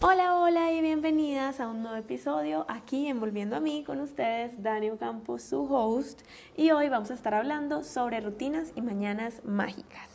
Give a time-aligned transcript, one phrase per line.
[0.00, 4.62] Hola, hola y bienvenidas a un nuevo episodio aquí en Volviendo a mí con ustedes,
[4.62, 6.20] Daniel Campos, su host,
[6.56, 10.08] y hoy vamos a estar hablando sobre rutinas y mañanas mágicas.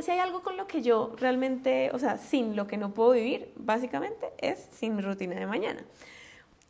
[0.00, 3.12] Si hay algo con lo que yo realmente, o sea, sin lo que no puedo
[3.12, 5.84] vivir, básicamente es sin rutina de mañana.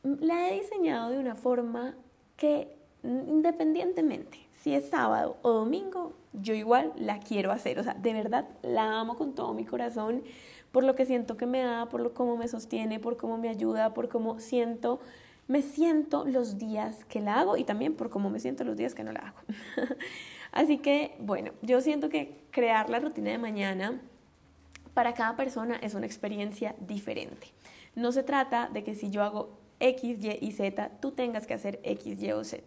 [0.02, 1.94] La he diseñado de una forma
[2.36, 8.12] que independientemente si es sábado o domingo, yo igual la quiero hacer, o sea, de
[8.12, 10.22] verdad la amo con todo mi corazón
[10.72, 13.48] por lo que siento que me da, por lo cómo me sostiene, por cómo me
[13.48, 15.00] ayuda, por cómo siento,
[15.46, 18.94] me siento los días que la hago y también por cómo me siento los días
[18.94, 19.38] que no la hago.
[20.52, 24.00] Así que, bueno, yo siento que crear la rutina de mañana
[24.94, 27.48] para cada persona es una experiencia diferente.
[27.94, 31.54] No se trata de que si yo hago X, Y y Z, tú tengas que
[31.54, 32.64] hacer X, Y o Z.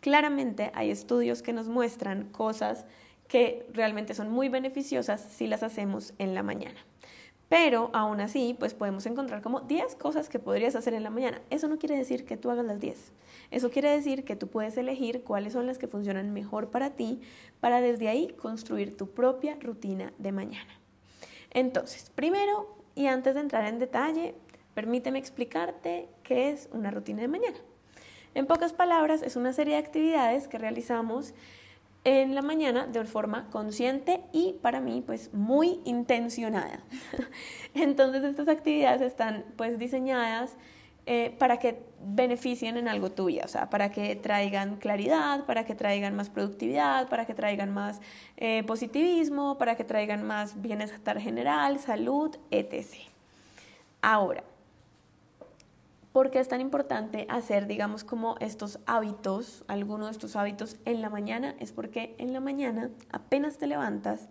[0.00, 2.86] Claramente hay estudios que nos muestran cosas
[3.28, 6.80] que realmente son muy beneficiosas si las hacemos en la mañana.
[7.50, 11.42] Pero aún así, pues podemos encontrar como 10 cosas que podrías hacer en la mañana.
[11.50, 13.10] Eso no quiere decir que tú hagas las 10.
[13.50, 17.20] Eso quiere decir que tú puedes elegir cuáles son las que funcionan mejor para ti
[17.58, 20.78] para desde ahí construir tu propia rutina de mañana.
[21.50, 24.36] Entonces, primero y antes de entrar en detalle,
[24.74, 27.58] permíteme explicarte qué es una rutina de mañana.
[28.34, 31.34] En pocas palabras, es una serie de actividades que realizamos
[32.04, 36.80] en la mañana de forma consciente y para mí pues muy intencionada.
[37.74, 40.56] Entonces estas actividades están pues diseñadas
[41.06, 45.64] eh, para que beneficien en algo tu vida, o sea, para que traigan claridad, para
[45.64, 48.00] que traigan más productividad, para que traigan más
[48.36, 52.94] eh, positivismo, para que traigan más bienestar general, salud, etc.
[54.02, 54.44] Ahora,
[56.12, 61.02] ¿Por qué es tan importante hacer, digamos, como estos hábitos, algunos de estos hábitos en
[61.02, 61.54] la mañana?
[61.60, 64.28] Es porque en la mañana, apenas te levantas,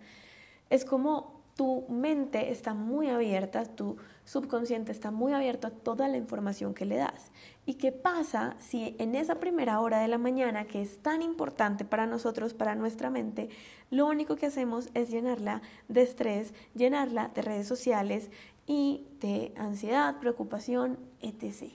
[0.70, 6.16] es como tu mente está muy abierta, tu subconsciente está muy abierto a toda la
[6.16, 7.32] información que le das.
[7.66, 11.84] ¿Y qué pasa si en esa primera hora de la mañana, que es tan importante
[11.84, 13.50] para nosotros, para nuestra mente,
[13.90, 18.32] lo único que hacemos es llenarla de estrés, llenarla de redes sociales,
[18.70, 21.74] y de ansiedad, preocupación, etc.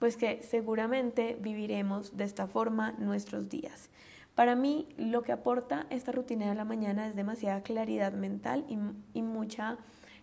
[0.00, 3.88] Pues que seguramente viviremos de esta forma nuestros días.
[4.34, 9.22] Para mí lo que aporta esta rutina de la mañana es demasiada claridad mental y,
[9.22, 9.78] mucha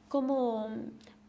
[0.10, 0.68] como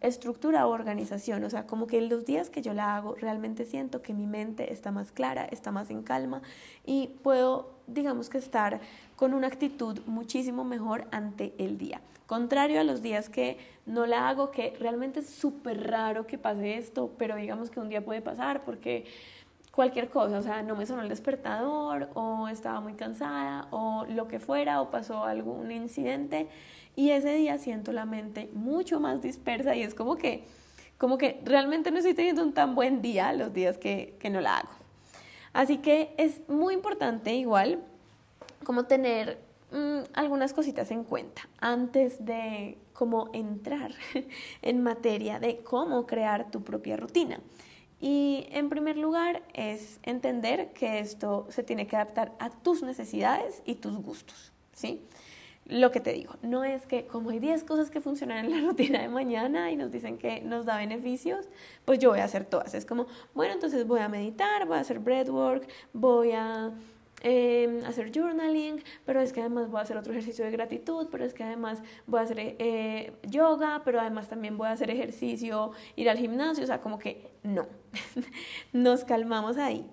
[0.01, 4.03] estructura o organización, o sea, como que los días que yo la hago realmente siento
[4.03, 6.43] que mi mente está más clara, está más en calma
[6.85, 8.81] y puedo, digamos que estar
[9.17, 12.01] con una actitud muchísimo mejor ante el día.
[12.27, 16.79] Contrario a los días que no la hago, que realmente es súper raro que pase
[16.79, 19.05] esto, pero digamos que un día puede pasar porque
[19.73, 24.29] cualquier cosa, o sea, no me sonó el despertador o estaba muy cansada o lo
[24.29, 26.49] que fuera o pasó algún incidente
[26.95, 30.45] y ese día siento la mente mucho más dispersa y es como que,
[30.99, 34.41] como que realmente no estoy teniendo un tan buen día los días que, que no
[34.41, 34.82] la hago.
[35.53, 37.83] Así que es muy importante igual
[38.65, 39.39] como tener
[39.71, 43.93] mm, algunas cositas en cuenta antes de cómo entrar
[44.63, 47.41] en materia de cómo crear tu propia rutina.
[48.01, 53.63] Y en primer lugar es entender que esto se tiene que adaptar a tus necesidades
[53.65, 55.07] y tus gustos, ¿sí?
[55.73, 58.61] Lo que te digo, no es que como hay 10 cosas que funcionan en la
[58.69, 61.49] rutina de mañana y nos dicen que nos da beneficios,
[61.85, 62.75] pues yo voy a hacer todas.
[62.75, 66.73] Es como, bueno, entonces voy a meditar, voy a hacer breathwork, voy a
[67.23, 71.25] em, hacer journaling, pero es que además voy a hacer otro ejercicio de gratitud, pero
[71.25, 75.73] es que además voy a hacer eh, yoga, pero además también voy a hacer ejercicio,
[75.97, 77.67] ir al gimnasio, o sea, como que no,
[78.73, 79.89] nos calmamos ahí.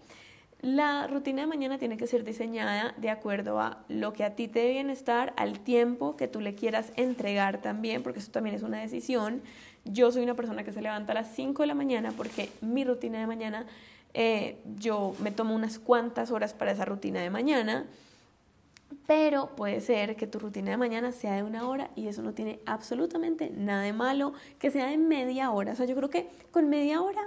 [0.61, 4.49] La rutina de mañana tiene que ser diseñada de acuerdo a lo que a ti
[4.49, 8.63] te dé bienestar, al tiempo que tú le quieras entregar también, porque eso también es
[8.63, 9.41] una decisión.
[9.85, 12.83] Yo soy una persona que se levanta a las 5 de la mañana porque mi
[12.83, 13.67] rutina de mañana,
[14.13, 17.85] eh, yo me tomo unas cuantas horas para esa rutina de mañana,
[19.07, 22.33] pero puede ser que tu rutina de mañana sea de una hora y eso no
[22.33, 25.71] tiene absolutamente nada de malo, que sea de media hora.
[25.71, 27.21] O sea, yo creo que con media hora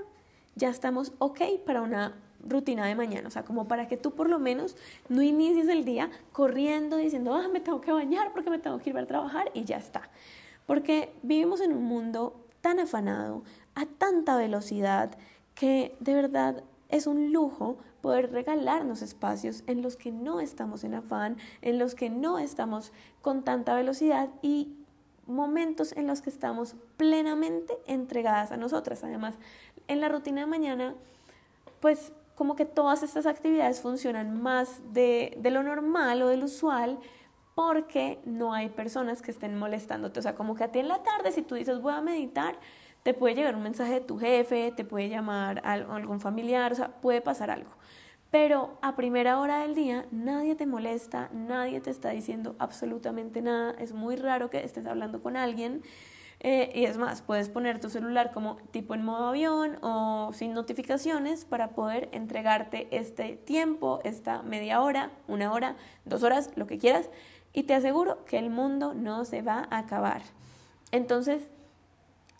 [0.54, 2.14] ya estamos ok para una
[2.46, 4.76] rutina de mañana, o sea, como para que tú por lo menos
[5.08, 8.90] no inicies el día corriendo diciendo, ah, me tengo que bañar porque me tengo que
[8.90, 10.10] ir a trabajar y ya está.
[10.66, 13.42] Porque vivimos en un mundo tan afanado,
[13.74, 15.16] a tanta velocidad,
[15.54, 20.94] que de verdad es un lujo poder regalarnos espacios en los que no estamos en
[20.94, 22.92] afán, en los que no estamos
[23.22, 24.74] con tanta velocidad y
[25.26, 29.04] momentos en los que estamos plenamente entregadas a nosotras.
[29.04, 29.34] Además,
[29.88, 30.94] en la rutina de mañana,
[31.80, 32.12] pues
[32.42, 36.98] como que todas estas actividades funcionan más de, lo normal o del usual
[37.54, 40.18] porque no hay personas que estén molestándote.
[40.18, 42.58] O sea, como que a ti en la tarde, si tú dices voy a meditar,
[43.04, 46.88] te puede llegar un mensaje de tu jefe, te puede llamar algún familiar, o sea,
[47.00, 47.70] puede pasar algo.
[48.32, 53.72] Pero a primera hora del día nadie te molesta, nadie te está diciendo absolutamente nada.
[53.78, 55.82] Es muy raro que estés hablando con alguien.
[56.44, 60.52] Eh, y es más, puedes poner tu celular como tipo en modo avión o sin
[60.54, 66.78] notificaciones para poder entregarte este tiempo, esta media hora, una hora, dos horas, lo que
[66.78, 67.10] quieras.
[67.52, 70.22] Y te aseguro que el mundo no se va a acabar.
[70.90, 71.48] Entonces,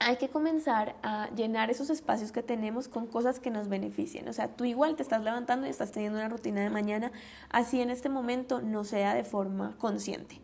[0.01, 4.29] hay que comenzar a llenar esos espacios que tenemos con cosas que nos beneficien.
[4.29, 7.13] O sea, tú igual te estás levantando y estás teniendo una rutina de mañana,
[7.51, 10.41] así en este momento no sea de forma consciente.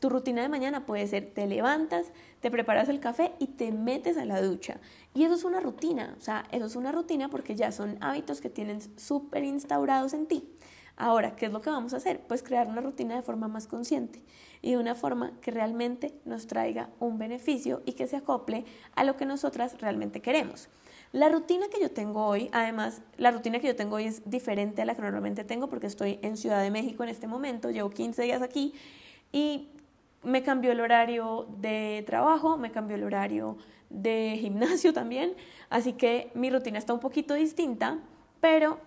[0.00, 4.16] Tu rutina de mañana puede ser, te levantas, te preparas el café y te metes
[4.16, 4.80] a la ducha.
[5.14, 8.40] Y eso es una rutina, o sea, eso es una rutina porque ya son hábitos
[8.40, 10.48] que tienen súper instaurados en ti.
[11.00, 12.20] Ahora, ¿qué es lo que vamos a hacer?
[12.26, 14.20] Pues crear una rutina de forma más consciente
[14.62, 18.64] y de una forma que realmente nos traiga un beneficio y que se acople
[18.96, 20.68] a lo que nosotras realmente queremos.
[21.12, 24.82] La rutina que yo tengo hoy, además, la rutina que yo tengo hoy es diferente
[24.82, 27.90] a la que normalmente tengo porque estoy en Ciudad de México en este momento, llevo
[27.90, 28.74] 15 días aquí
[29.32, 29.68] y
[30.22, 33.56] me cambió el horario de trabajo, me cambió el horario
[33.90, 35.34] de gimnasio también,
[35.70, 37.98] así que mi rutina está un poquito distinta
[38.40, 38.78] pero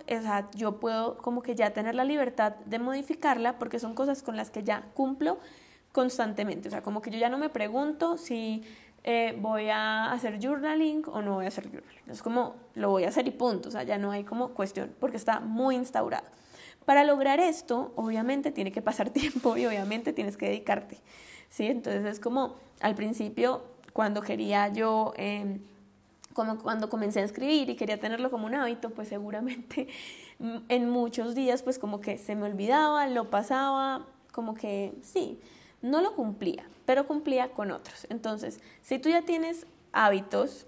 [0.56, 4.50] yo puedo como que ya tener la libertad de modificarla porque son cosas con las
[4.50, 5.40] que ya cumplo
[5.92, 6.70] constantemente.
[6.70, 8.64] O sea, como que yo ya no me pregunto si
[9.04, 12.10] eh, voy a hacer journaling o no voy a hacer journaling.
[12.10, 13.68] Es como lo voy a hacer y punto.
[13.68, 16.26] O sea, ya no hay como cuestión porque está muy instaurado.
[16.86, 20.98] Para lograr esto, obviamente tiene que pasar tiempo y obviamente tienes que dedicarte.
[21.50, 21.68] ¿sí?
[21.68, 23.64] Entonces es como al principio,
[23.94, 25.14] cuando quería yo...
[25.18, 25.60] Eh,
[26.34, 29.88] como cuando comencé a escribir y quería tenerlo como un hábito, pues seguramente
[30.70, 35.40] en muchos días pues como que se me olvidaba, lo pasaba, como que sí,
[35.82, 38.08] no lo cumplía, pero cumplía con otros.
[38.10, 40.68] Entonces, si tú ya tienes hábitos,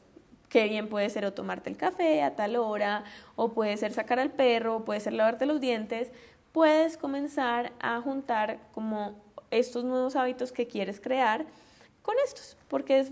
[0.54, 3.04] que bien puede ser o tomarte el café a tal hora,
[3.36, 6.12] o puede ser sacar al perro, o puede ser lavarte los dientes,
[6.52, 9.20] puedes comenzar a juntar como
[9.50, 11.48] estos nuevos hábitos que quieres crear
[12.04, 13.12] con estos, porque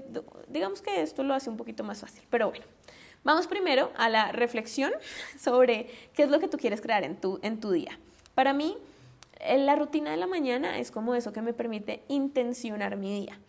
[0.50, 2.24] digamos que esto lo hace un poquito más fácil.
[2.30, 2.64] Pero bueno,
[3.24, 4.94] vamos primero a la reflexión
[5.40, 7.98] sobre qué es lo que tú quieres crear en tu, en tu día.
[8.36, 8.78] Para mí,
[9.44, 13.40] la rutina de la mañana es como eso que me permite intencionar mi día.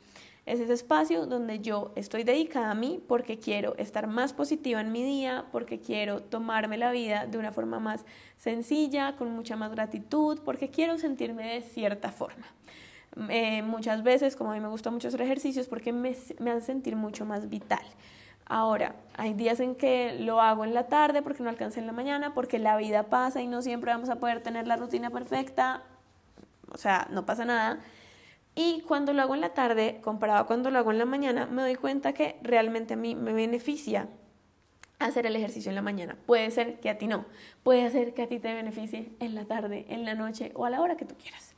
[0.45, 4.91] Es ese espacio donde yo estoy dedicada a mí porque quiero estar más positiva en
[4.91, 8.05] mi día, porque quiero tomarme la vida de una forma más
[8.37, 12.47] sencilla, con mucha más gratitud, porque quiero sentirme de cierta forma.
[13.29, 16.67] Eh, muchas veces, como a mí me gusta mucho hacer ejercicios, porque me, me hace
[16.67, 17.85] sentir mucho más vital.
[18.47, 21.93] Ahora, hay días en que lo hago en la tarde porque no alcancé en la
[21.93, 25.85] mañana, porque la vida pasa y no siempre vamos a poder tener la rutina perfecta,
[26.73, 27.79] o sea, no pasa nada.
[28.55, 31.47] Y cuando lo hago en la tarde, comparado a cuando lo hago en la mañana,
[31.47, 34.09] me doy cuenta que realmente a mí me beneficia
[34.99, 36.17] hacer el ejercicio en la mañana.
[36.27, 37.25] Puede ser que a ti no,
[37.63, 40.71] puede ser que a ti te beneficie en la tarde, en la noche o a
[40.71, 41.55] la hora que tú quieras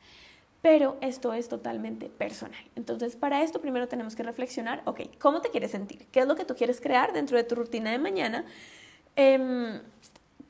[0.65, 2.65] pero esto es totalmente personal.
[2.75, 6.07] Entonces, para esto primero tenemos que reflexionar, ok, ¿cómo te quieres sentir?
[6.11, 8.47] ¿Qué es lo que tú quieres crear dentro de tu rutina de mañana?
[9.15, 9.83] Em,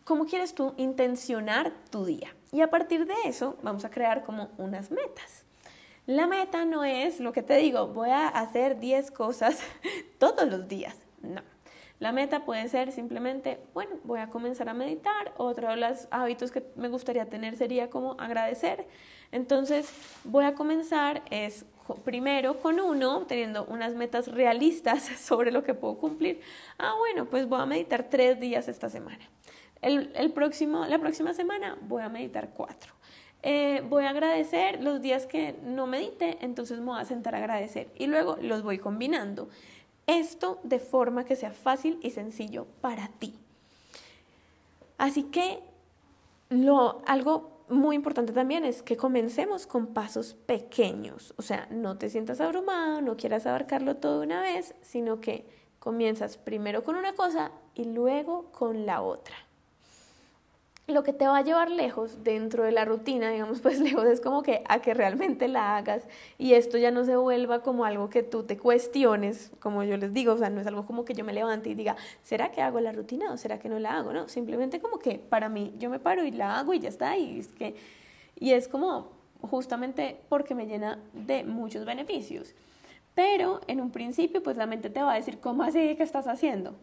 [0.04, 2.32] ¿Cómo quieres tú intencionar tu día?
[2.52, 5.43] Y a partir de eso vamos a crear como unas metas.
[6.06, 9.62] La meta no es lo que te digo, voy a hacer 10 cosas
[10.18, 10.96] todos los días.
[11.22, 11.40] No.
[12.00, 15.32] La meta puede ser simplemente, bueno, voy a comenzar a meditar.
[15.38, 18.86] Otro de los hábitos que me gustaría tener sería como agradecer.
[19.32, 19.90] Entonces,
[20.24, 21.64] voy a comenzar es
[22.04, 26.40] primero con uno, teniendo unas metas realistas sobre lo que puedo cumplir.
[26.78, 29.30] Ah, bueno, pues voy a meditar tres días esta semana.
[29.80, 32.94] El, próximo, la próxima semana voy a meditar cuatro.
[33.46, 37.38] Eh, voy a agradecer los días que no medite, entonces me voy a sentar a
[37.38, 39.50] agradecer y luego los voy combinando.
[40.06, 43.34] Esto de forma que sea fácil y sencillo para ti.
[44.96, 45.60] Así que
[46.48, 52.08] lo, algo muy importante también es que comencemos con pasos pequeños, o sea, no te
[52.08, 55.44] sientas abrumado, no quieras abarcarlo todo una vez, sino que
[55.80, 59.36] comienzas primero con una cosa y luego con la otra
[60.86, 64.20] lo que te va a llevar lejos dentro de la rutina, digamos, pues lejos es
[64.20, 66.02] como que a que realmente la hagas
[66.38, 70.12] y esto ya no se vuelva como algo que tú te cuestiones, como yo les
[70.12, 72.60] digo, o sea, no es algo como que yo me levante y diga, ¿será que
[72.60, 74.12] hago la rutina o será que no la hago?
[74.12, 77.16] No, simplemente como que para mí yo me paro y la hago y ya está,
[77.16, 77.74] y es que,
[78.38, 82.54] y es como justamente porque me llena de muchos beneficios.
[83.14, 86.26] Pero en un principio, pues la mente te va a decir, ¿cómo así que estás
[86.26, 86.74] haciendo?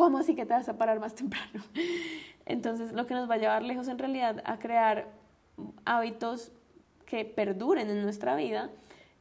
[0.00, 1.62] ¿Cómo así que te vas a parar más temprano?
[2.46, 5.08] Entonces, lo que nos va a llevar lejos en realidad a crear
[5.84, 6.52] hábitos
[7.04, 8.70] que perduren en nuestra vida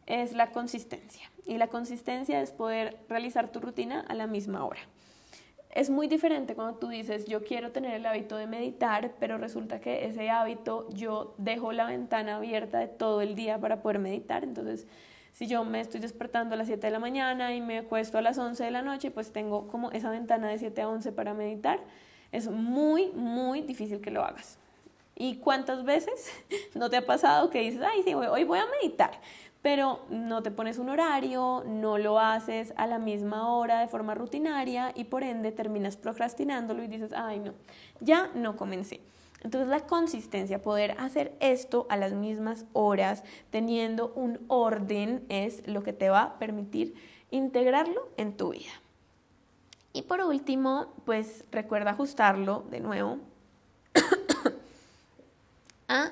[0.06, 1.30] es la consistencia.
[1.46, 4.80] Y la consistencia es poder realizar tu rutina a la misma hora.
[5.70, 9.82] Es muy diferente cuando tú dices, yo quiero tener el hábito de meditar, pero resulta
[9.82, 14.46] que ese hábito yo dejo la ventana abierta de todo el día para poder meditar.
[14.46, 14.88] Entonces,
[15.34, 18.22] si yo me estoy despertando a las 7 de la mañana y me acuesto a
[18.22, 21.34] las 11 de la noche, pues tengo como esa ventana de 7 a 11 para
[21.34, 21.80] meditar.
[22.32, 24.58] Es muy, muy difícil que lo hagas.
[25.16, 26.32] ¿Y cuántas veces
[26.76, 29.20] no te ha pasado que dices, ay, sí, hoy voy a meditar?
[29.62, 34.16] Pero no te pones un horario, no lo haces a la misma hora de forma
[34.16, 37.54] rutinaria y por ende terminas procrastinándolo y dices, ay, no,
[38.00, 39.02] ya no comencé.
[39.41, 45.81] Entonces la consistencia, poder hacer esto a las mismas horas, teniendo un orden, es lo
[45.81, 46.93] que te va a permitir
[47.31, 48.72] integrarlo en tu vida.
[49.93, 53.17] Y por último, pues recuerda ajustarlo de nuevo
[55.88, 56.12] a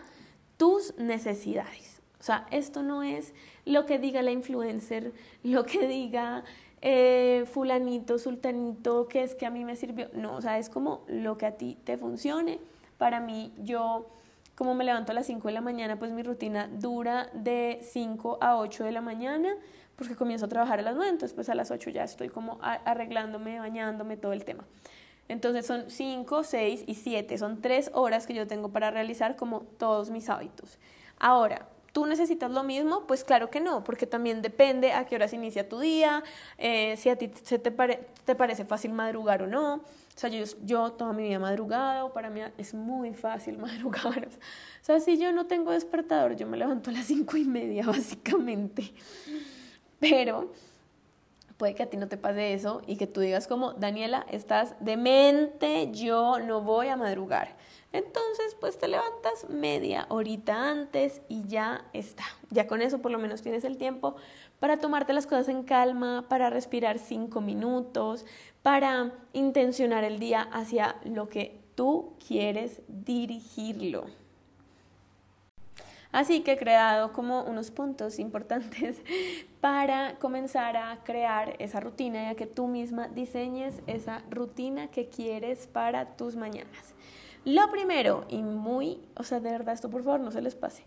[0.57, 1.99] tus necesidades.
[2.19, 3.33] O sea, esto no es
[3.65, 6.45] lo que diga la influencer, lo que diga
[6.81, 10.07] eh, fulanito, sultanito, que es que a mí me sirvió.
[10.13, 12.59] No, o sea, es como lo que a ti te funcione
[12.97, 14.07] para mí, yo
[14.55, 18.39] como me levanto a las 5 de la mañana, pues mi rutina dura de 5
[18.41, 19.55] a 8 de la mañana,
[19.95, 22.57] porque comienzo a trabajar a las 9, entonces pues a las 8 ya estoy como
[22.61, 24.65] arreglándome, bañándome, todo el tema.
[25.27, 29.61] Entonces son 5, 6 y 7, son 3 horas que yo tengo para realizar como
[29.61, 30.79] todos mis hábitos.
[31.19, 33.07] Ahora, ¿Tú necesitas lo mismo?
[33.07, 36.23] Pues claro que no, porque también depende a qué horas inicia tu día,
[36.59, 39.77] eh, si a ti se te, parece fácil madrugar o no.
[39.77, 39.81] O
[40.13, 44.27] sea, yo, yo toda mi vida madrugado, para mí es muy fácil madrugar.
[44.27, 47.83] O sea, si yo no tengo despertador, yo me levanto a las cinco y media,
[47.87, 48.93] básicamente.
[49.99, 50.53] Pero
[51.57, 54.75] puede que a ti no te pase eso y que tú digas como, Daniela, estás
[54.81, 57.57] demente, yo no voy a madrugar.
[57.97, 62.25] Entonces, pues te levantas media horita antes y ya está.
[62.51, 64.15] Ya con eso por lo menos tienes el tiempo
[64.59, 68.23] para tomarte las cosas en calma, para respirar cinco minutos,
[68.61, 74.05] para intencionar el día hacia lo que tú quieres dirigirlo.
[76.11, 79.01] Así que he creado como unos puntos importantes
[79.59, 85.09] para comenzar a crear esa rutina y a que tú misma diseñes esa rutina que
[85.09, 86.93] quieres para tus mañanas.
[87.47, 90.83] Lo primero, y muy, o sea, de verdad, esto por favor no se les pase.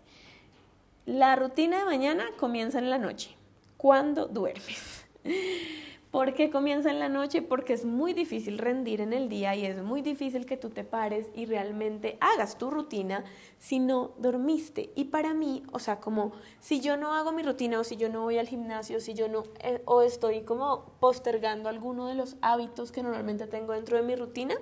[1.07, 3.35] La rutina de mañana comienza en la noche
[3.77, 5.07] cuando duermes.
[6.11, 7.41] ¿Por qué comienza en la noche?
[7.41, 10.83] Porque es muy difícil rendir en el día y es muy difícil que tú te
[10.83, 13.23] pares y realmente hagas tu rutina
[13.57, 14.91] si no dormiste.
[14.93, 18.07] Y para mí, o sea, como si yo no hago mi rutina o si yo
[18.07, 22.35] no voy al gimnasio, si yo no, eh, o estoy como postergando alguno de los
[22.41, 24.53] hábitos que normalmente tengo dentro de mi rutina,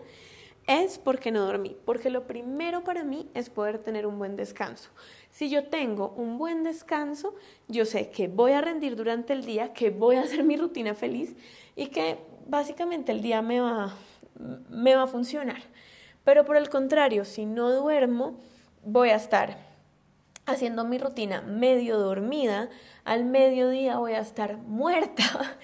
[0.70, 4.92] es porque no dormí, porque lo primero para mí es poder tener un buen descanso.
[5.32, 7.34] Si yo tengo un buen descanso,
[7.68, 10.94] yo sé que voy a rendir durante el día, que voy a hacer mi rutina
[10.94, 11.36] feliz
[11.76, 13.96] y que básicamente el día me va,
[14.70, 15.64] me va a funcionar.
[16.24, 18.38] Pero por el contrario, si no duermo,
[18.86, 19.58] voy a estar
[20.46, 22.70] haciendo mi rutina medio dormida,
[23.06, 25.58] al mediodía voy a estar muerta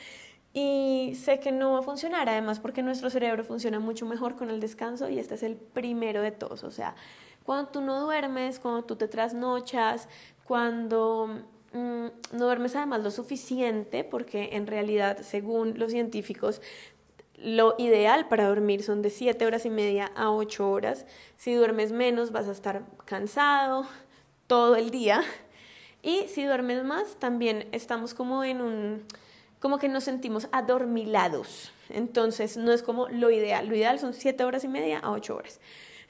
[0.58, 4.50] y sé que no va a funcionar, además porque nuestro cerebro funciona mucho mejor con
[4.50, 6.64] el descanso y este es el primero de todos.
[6.64, 6.96] O sea,
[7.44, 10.08] cuando tú no duermes, cuando tú te trasnochas,
[10.46, 11.42] cuando
[11.74, 16.62] mm, no duermes además lo suficiente, porque en realidad, según los científicos,
[17.36, 21.06] lo ideal para dormir son de 7 horas y media a 8 horas.
[21.36, 23.86] Si duermes menos vas a estar cansado
[24.48, 25.22] todo el día.
[26.02, 29.06] Y si duermes más, también estamos como en un
[29.65, 31.72] como que nos sentimos adormilados.
[31.89, 33.67] Entonces, no es como lo ideal.
[33.67, 35.60] Lo ideal son siete horas y media a ocho horas.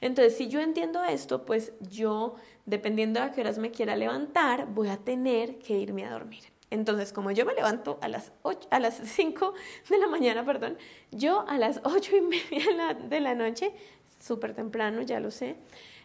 [0.02, 2.34] Entonces, si yo entiendo esto, pues yo,
[2.66, 6.42] dependiendo de a qué horas me quiera levantar, voy a tener que irme a dormir.
[6.68, 8.30] Entonces, como yo me levanto a las,
[8.68, 9.54] a las 5
[9.88, 10.76] de la mañana, perdón,
[11.10, 13.72] yo a las ocho y media de la noche,
[14.20, 15.56] súper temprano, ya lo sé,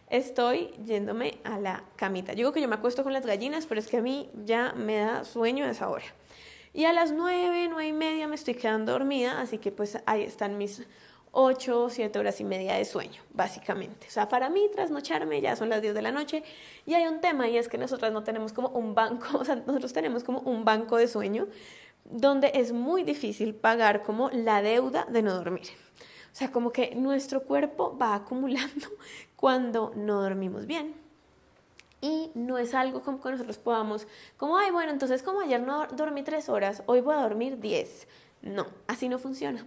[0.08, 2.34] estoy yéndome a la camita.
[2.34, 4.96] Digo que yo me acuesto con las gallinas, pero es que a mí ya me
[4.96, 6.06] da sueño a esa hora.
[6.74, 10.22] Y a las nueve, nueve y media me estoy quedando dormida, así que pues ahí
[10.22, 10.82] están mis
[11.30, 14.06] ocho, siete horas y media de sueño, básicamente.
[14.06, 16.44] O sea, para mí trasnocharme ya son las 10 de la noche
[16.86, 19.56] y hay un tema y es que nosotras no tenemos como un banco, o sea,
[19.56, 21.48] nosotros tenemos como un banco de sueño
[22.04, 25.68] donde es muy difícil pagar como la deuda de no dormir.
[26.32, 28.88] O sea, como que nuestro cuerpo va acumulando
[29.36, 31.01] cuando no dormimos bien
[32.02, 34.06] y no es algo como que nosotros podamos,
[34.36, 38.08] como, ay, bueno, entonces como ayer no dormí tres horas, hoy voy a dormir diez.
[38.42, 39.64] No, así no funciona.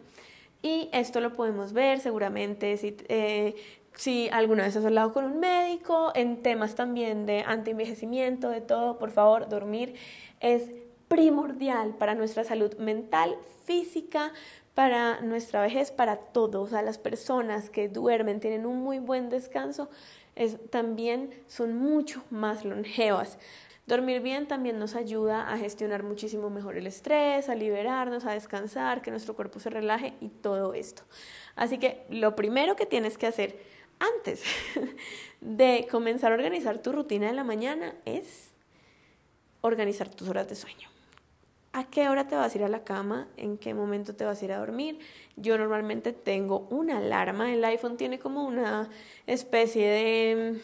[0.61, 3.55] Y esto lo podemos ver seguramente si, eh,
[3.95, 8.99] si alguna vez has hablado con un médico, en temas también de antienvejecimiento, de todo,
[8.99, 9.95] por favor, dormir
[10.41, 10.71] es
[11.07, 14.33] primordial para nuestra salud mental, física,
[14.73, 16.67] para nuestra vejez, para todos.
[16.67, 19.89] O sea, las personas que duermen, tienen un muy buen descanso,
[20.69, 23.37] también son mucho más longevas.
[23.87, 29.03] Dormir bien también nos ayuda a gestionar muchísimo mejor el estrés, a liberarnos, a descansar,
[29.03, 31.03] que nuestro cuerpo se relaje y todo esto.
[31.55, 33.59] Así que lo primero que tienes que hacer
[33.99, 34.43] antes
[35.41, 38.51] de comenzar a organizar tu rutina de la mañana es
[39.61, 40.94] organizar tus horas de sueño.
[41.77, 43.27] ¿A qué hora te vas a ir a la cama?
[43.35, 44.97] ¿En qué momento te vas a ir a dormir?
[45.35, 47.51] Yo normalmente tengo una alarma.
[47.53, 48.89] El iPhone tiene como una
[49.27, 50.61] especie de,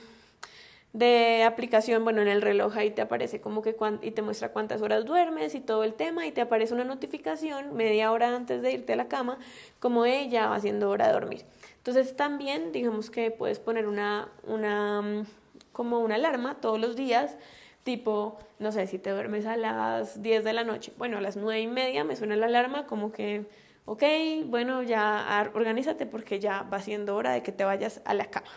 [0.93, 4.81] de aplicación, bueno, en el reloj ahí te aparece como que y te muestra cuántas
[4.81, 8.71] horas duermes y todo el tema y te aparece una notificación media hora antes de
[8.71, 9.37] irte a la cama
[9.81, 11.43] como ella va siendo hora de dormir.
[11.75, 15.25] Entonces también digamos que puedes poner una, una
[15.73, 17.35] como una alarma todos los días
[17.83, 21.35] tipo, no sé, si te duermes a las 10 de la noche, bueno, a las
[21.35, 23.45] 9 y media me suena la alarma como que,
[23.85, 24.03] ok,
[24.45, 28.51] bueno, ya organízate porque ya va siendo hora de que te vayas a la cama.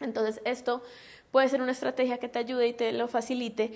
[0.00, 0.82] Entonces esto
[1.30, 3.72] puede ser una estrategia que te ayude y te lo facilite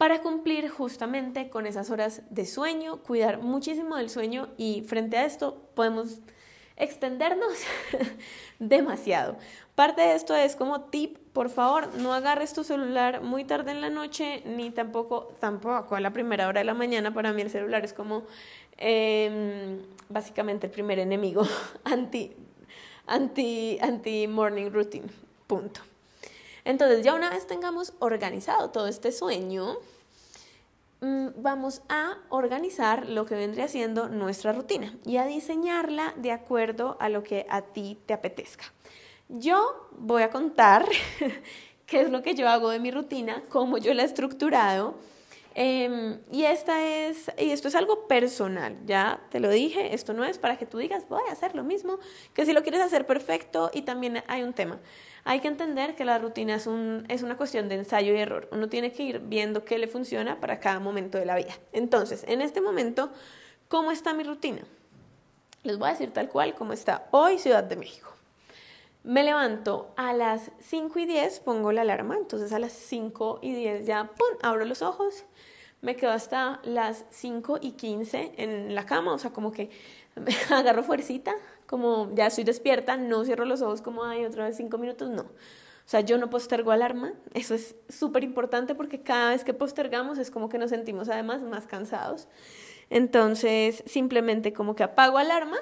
[0.00, 5.26] para cumplir justamente con esas horas de sueño, cuidar muchísimo del sueño y frente a
[5.26, 6.20] esto podemos
[6.76, 7.52] extendernos
[8.58, 9.36] demasiado.
[9.80, 13.80] Parte de esto es como tip, por favor, no agarres tu celular muy tarde en
[13.80, 17.14] la noche, ni tampoco, tampoco a la primera hora de la mañana.
[17.14, 18.24] Para mí el celular es como
[18.76, 19.78] em,
[20.10, 21.44] básicamente el primer enemigo
[21.84, 22.30] anti,
[23.06, 25.06] anti, anti morning routine.
[25.46, 25.80] Punto.
[26.66, 29.78] Entonces, ya una vez tengamos organizado todo este sueño,
[31.02, 36.98] Mm, vamos a organizar lo que vendría siendo nuestra rutina y a diseñarla de acuerdo
[37.00, 38.64] a lo que a ti te apetezca.
[39.32, 40.84] Yo voy a contar
[41.86, 44.96] qué es lo que yo hago de mi rutina, cómo yo la he estructurado.
[45.54, 50.24] Em, y, esta es, y esto es algo personal, ya te lo dije, esto no
[50.24, 51.98] es para que tú digas voy a hacer lo mismo,
[52.34, 54.80] que si lo quieres hacer perfecto y también hay un tema.
[55.24, 58.48] Hay que entender que la rutina es, un, es una cuestión de ensayo y error.
[58.50, 61.54] Uno tiene que ir viendo qué le funciona para cada momento de la vida.
[61.72, 63.10] Entonces, en este momento,
[63.68, 64.62] ¿cómo está mi rutina?
[65.62, 68.10] Les voy a decir tal cual como está hoy Ciudad de México.
[69.02, 73.54] Me levanto a las 5 y 10, pongo la alarma, entonces a las 5 y
[73.54, 75.24] 10 ya, ¡pum!, abro los ojos,
[75.80, 79.70] me quedo hasta las 5 y 15 en la cama, o sea, como que
[80.50, 81.34] agarro fuercita,
[81.66, 85.22] como ya estoy despierta, no cierro los ojos como hay otra vez cinco minutos, no.
[85.22, 90.18] O sea, yo no postergo alarma, eso es súper importante porque cada vez que postergamos
[90.18, 92.28] es como que nos sentimos además más cansados.
[92.90, 95.56] Entonces, simplemente como que apago alarma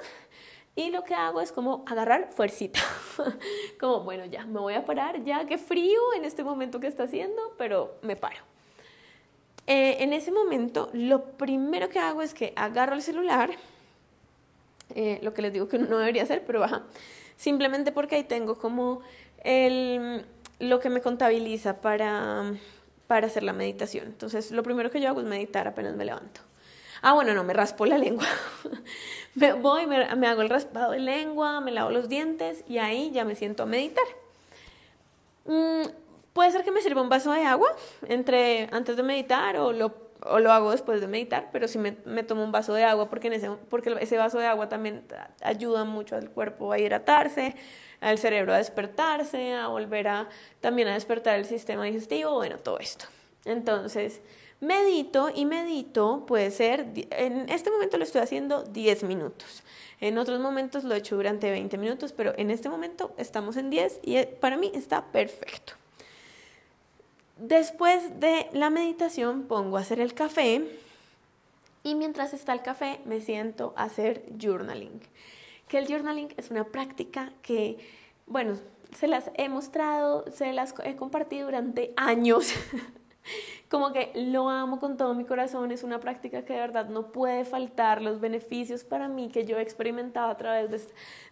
[0.79, 2.79] y lo que hago es como agarrar fuercita.
[3.81, 7.03] como, bueno, ya me voy a parar, ya qué frío en este momento que está
[7.03, 8.37] haciendo, pero me paro.
[9.67, 13.51] Eh, en ese momento, lo primero que hago es que agarro el celular,
[14.95, 16.83] eh, lo que les digo que no debería hacer, pero baja.
[17.35, 19.01] Simplemente porque ahí tengo como
[19.43, 20.25] el,
[20.59, 22.53] lo que me contabiliza para,
[23.05, 24.05] para hacer la meditación.
[24.05, 26.39] Entonces, lo primero que yo hago es meditar apenas me levanto.
[27.01, 28.25] Ah, bueno, no, me raspo la lengua.
[29.35, 33.25] me voy, me, hago el raspado de lengua, me lavo los dientes y ahí ya
[33.25, 34.05] me siento a meditar.
[35.45, 35.83] Mm,
[36.33, 37.69] puede ser que me sirva un vaso de agua
[38.07, 41.95] entre, antes de meditar o lo o lo hago después de meditar, pero si me,
[42.05, 45.03] me, tomo un vaso de agua porque, ese, porque ese vaso de agua también
[45.41, 47.55] ayuda mucho al cuerpo a hidratarse,
[48.01, 52.79] al cerebro a despertarse, a volver a también a despertar el sistema digestivo, bueno, todo
[52.79, 53.05] esto.
[53.45, 54.21] Entonces,
[54.61, 59.63] medito y medito puede ser, en este momento lo estoy haciendo 10 minutos.
[60.01, 63.69] En otros momentos lo he hecho durante 20 minutos, pero en este momento estamos en
[63.69, 65.73] 10 y para mí está perfecto.
[67.37, 70.61] Después de la meditación pongo a hacer el café
[71.83, 75.01] y mientras está el café me siento a hacer journaling.
[75.67, 77.77] Que el journaling es una práctica que,
[78.25, 78.57] bueno,
[78.97, 82.53] se las he mostrado, se las he compartido durante años.
[83.69, 87.11] Como que lo amo con todo mi corazón, es una práctica que de verdad no
[87.11, 88.01] puede faltar.
[88.01, 90.81] Los beneficios para mí que yo he experimentado a través de,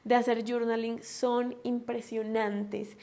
[0.03, 2.97] de hacer journaling son impresionantes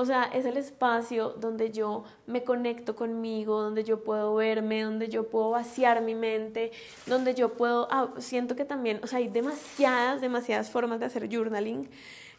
[0.00, 5.08] o sea, es el espacio donde yo me conecto conmigo, donde yo puedo verme, donde
[5.08, 6.70] yo puedo vaciar mi mente,
[7.06, 11.28] donde yo puedo, ah, siento que también, o sea, hay demasiadas, demasiadas formas de hacer
[11.28, 11.90] journaling.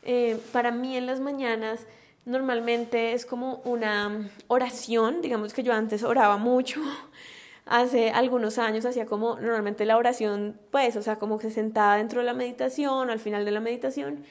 [0.04, 1.86] Eh, para mí en las mañanas
[2.30, 6.82] normalmente es como una oración, digamos que yo antes oraba mucho,
[7.66, 11.98] hace algunos años hacía como normalmente la oración, pues, o sea, como que se sentaba
[11.98, 14.24] dentro de la meditación, al final de la meditación,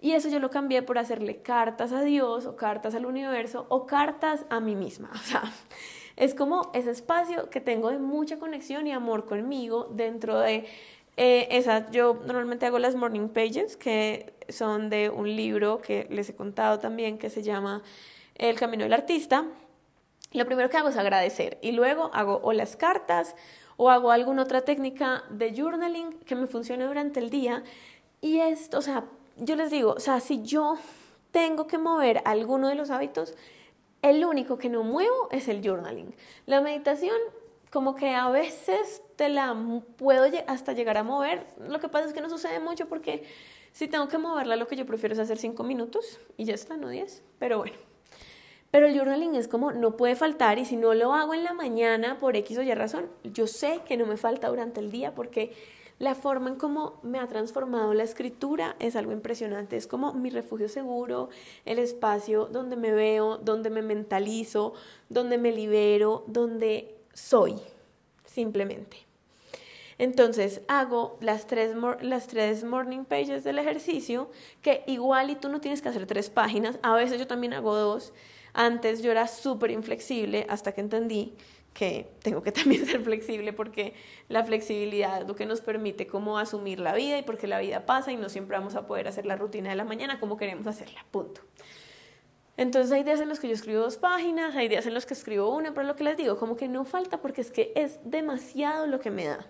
[0.00, 3.86] y eso yo lo cambié por hacerle cartas a Dios o cartas al universo o
[3.86, 5.10] cartas a mí misma.
[5.14, 5.42] O sea,
[6.16, 10.66] Es como ese espacio que tengo de mucha conexión y amor conmigo dentro de
[11.16, 11.90] eh, esa.
[11.90, 16.78] Yo normalmente hago las morning pages, que son de un libro que les he contado
[16.78, 17.82] también, que se llama
[18.34, 19.46] El Camino del Artista.
[20.32, 23.34] Lo primero que hago es agradecer y luego hago o las cartas
[23.76, 27.62] o hago alguna otra técnica de journaling que me funcione durante el día.
[28.20, 29.04] Y esto, o sea,
[29.36, 30.78] yo les digo, o sea, si yo
[31.30, 33.34] tengo que mover alguno de los hábitos,
[34.02, 36.14] el único que no muevo es el journaling.
[36.46, 37.16] La meditación,
[37.76, 39.54] como que a veces te la
[39.98, 41.46] puedo hasta llegar a mover.
[41.68, 43.24] Lo que pasa es que no sucede mucho porque
[43.72, 46.78] si tengo que moverla, lo que yo prefiero es hacer cinco minutos y ya está,
[46.78, 47.22] no 10.
[47.38, 47.76] Pero bueno.
[48.70, 51.52] Pero el journaling es como no puede faltar y si no lo hago en la
[51.52, 55.14] mañana por X o Y razón, yo sé que no me falta durante el día
[55.14, 55.52] porque
[55.98, 59.76] la forma en cómo me ha transformado la escritura es algo impresionante.
[59.76, 61.28] Es como mi refugio seguro,
[61.66, 64.72] el espacio donde me veo, donde me mentalizo,
[65.10, 67.56] donde me libero, donde soy,
[68.24, 68.98] simplemente.
[69.98, 75.60] Entonces hago las tres, las tres morning pages del ejercicio, que igual y tú no
[75.60, 78.12] tienes que hacer tres páginas, a veces yo también hago dos.
[78.52, 81.34] Antes yo era súper inflexible hasta que entendí
[81.72, 83.94] que tengo que también ser flexible porque
[84.28, 87.86] la flexibilidad es lo que nos permite como asumir la vida y porque la vida
[87.86, 90.66] pasa y no siempre vamos a poder hacer la rutina de la mañana como queremos
[90.66, 91.40] hacerla, punto.
[92.56, 95.14] Entonces hay días en los que yo escribo dos páginas, hay días en los que
[95.14, 97.98] escribo una, pero lo que les digo, como que no falta porque es que es
[98.04, 99.46] demasiado lo que me da.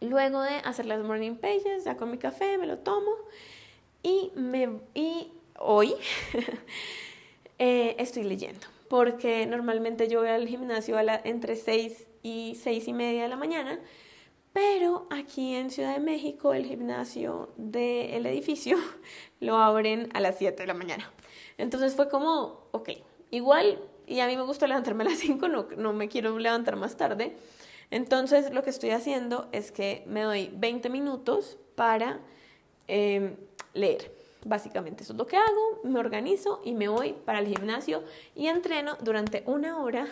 [0.00, 3.12] Luego de hacer las morning pages, ya con mi café, me lo tomo
[4.02, 5.94] y, me, y hoy
[7.58, 12.88] eh, estoy leyendo porque normalmente yo voy al gimnasio a la, entre 6 y 6
[12.88, 13.78] y media de la mañana,
[14.54, 18.78] pero aquí en Ciudad de México el gimnasio del edificio
[19.40, 21.10] lo abren a las 7 de la mañana.
[21.58, 22.90] Entonces fue como, ok,
[23.30, 26.76] igual, y a mí me gusta levantarme a las 5, no, no me quiero levantar
[26.76, 27.36] más tarde.
[27.90, 32.20] Entonces lo que estoy haciendo es que me doy 20 minutos para
[32.86, 33.36] eh,
[33.72, 34.14] leer.
[34.44, 38.04] Básicamente eso es lo que hago, me organizo y me voy para el gimnasio
[38.36, 40.06] y entreno durante una hora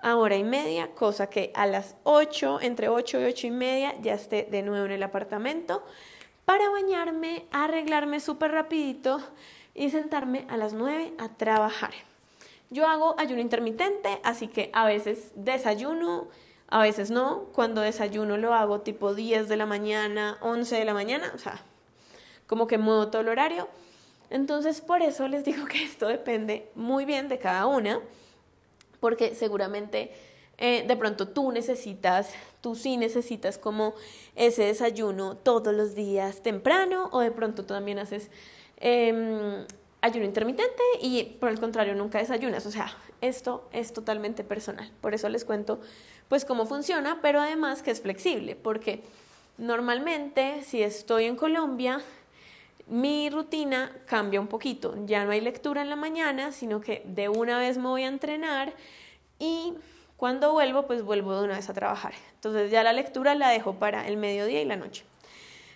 [0.00, 3.94] a hora y media, cosa que a las 8, entre 8 y 8 y media
[4.00, 5.82] ya esté de nuevo en el apartamento
[6.44, 9.20] para bañarme, arreglarme súper rapidito
[9.74, 11.92] y sentarme a las 9 a trabajar.
[12.70, 16.28] Yo hago ayuno intermitente, así que a veces desayuno,
[16.68, 17.44] a veces no.
[17.52, 21.62] Cuando desayuno lo hago tipo 10 de la mañana, 11 de la mañana, o sea,
[22.46, 23.68] como que muevo todo el horario.
[24.30, 28.00] Entonces, por eso les digo que esto depende muy bien de cada una,
[29.00, 30.12] porque seguramente
[30.58, 32.32] eh, de pronto tú necesitas,
[32.62, 33.94] tú sí necesitas como
[34.36, 38.30] ese desayuno todos los días temprano, o de pronto tú también haces
[38.78, 39.66] em,
[40.00, 42.64] ayuno intermitente y por el contrario nunca desayunas.
[42.64, 44.90] O sea, esto es totalmente personal.
[45.02, 45.78] Por eso les cuento
[46.28, 49.02] pues cómo funciona, pero además que es flexible, porque
[49.58, 52.00] normalmente si estoy en Colombia,
[52.86, 54.94] mi rutina cambia un poquito.
[55.06, 58.08] Ya no hay lectura en la mañana, sino que de una vez me voy a
[58.08, 58.72] entrenar
[59.38, 59.74] y
[60.16, 62.14] cuando vuelvo, pues vuelvo de una vez a trabajar.
[62.34, 65.04] Entonces ya la lectura la dejo para el mediodía y la noche.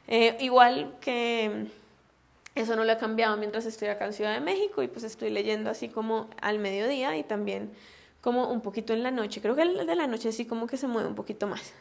[0.08, 1.66] Eh, igual que
[2.54, 5.30] eso no lo he cambiado mientras estoy acá en Ciudad de México y pues estoy
[5.30, 7.70] leyendo así como al mediodía y también
[8.20, 9.40] como un poquito en la noche.
[9.40, 11.72] Creo que el de la noche sí como que se mueve un poquito más.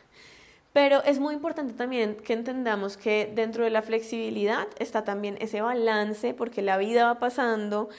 [0.74, 5.62] Pero es muy importante también que entendamos que dentro de la flexibilidad está también ese
[5.62, 7.90] balance, porque la vida va pasando,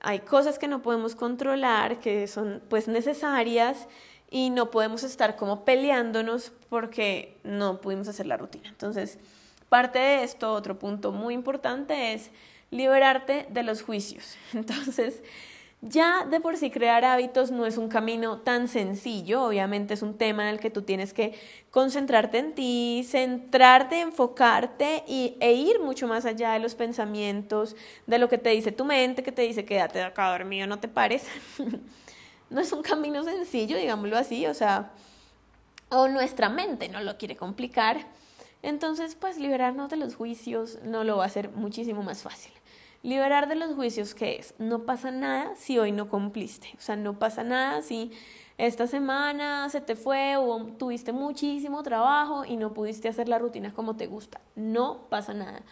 [0.00, 3.88] hay cosas que no podemos controlar, que son pues necesarias
[4.30, 8.68] y no podemos estar como peleándonos porque no pudimos hacer la rutina.
[8.68, 9.18] Entonces,
[9.68, 12.30] parte de esto, otro punto muy importante es
[12.70, 14.36] liberarte de los juicios.
[14.54, 15.22] Entonces,
[15.82, 20.18] ya de por sí crear hábitos no es un camino tan sencillo, obviamente es un
[20.18, 21.38] tema en el que tú tienes que
[21.70, 28.18] concentrarte en ti, centrarte, enfocarte y, e ir mucho más allá de los pensamientos, de
[28.18, 31.26] lo que te dice tu mente, que te dice quédate acá dormido, no te pares.
[32.50, 34.90] no es un camino sencillo, digámoslo así, o sea,
[35.88, 38.06] o nuestra mente no lo quiere complicar.
[38.62, 42.52] Entonces, pues liberarnos de los juicios no lo va a hacer muchísimo más fácil.
[43.02, 44.54] Liberar de los juicios, ¿qué es?
[44.58, 46.68] No pasa nada si hoy no cumpliste.
[46.76, 48.10] O sea, no pasa nada si
[48.58, 53.72] esta semana se te fue o tuviste muchísimo trabajo y no pudiste hacer la rutina
[53.72, 54.42] como te gusta.
[54.54, 55.62] No pasa nada.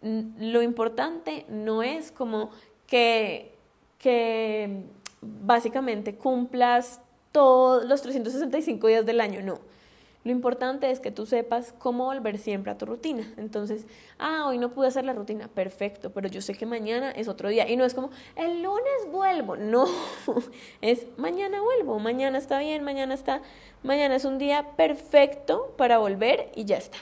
[0.00, 2.50] Lo importante no es como
[2.86, 3.58] que,
[3.98, 4.84] que
[5.20, 7.00] básicamente cumplas
[7.32, 9.58] todos los 365 días del año, no.
[10.22, 13.32] Lo importante es que tú sepas cómo volver siempre a tu rutina.
[13.38, 13.86] Entonces,
[14.18, 17.48] ah, hoy no pude hacer la rutina, perfecto, pero yo sé que mañana es otro
[17.48, 17.66] día.
[17.70, 19.56] Y no es como, el lunes vuelvo.
[19.70, 19.86] No,
[20.80, 23.40] es mañana vuelvo, mañana está bien, mañana está,
[23.82, 26.98] mañana es un día perfecto para volver y ya está.